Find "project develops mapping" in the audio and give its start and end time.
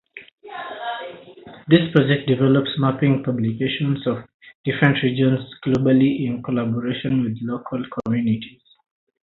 1.93-3.21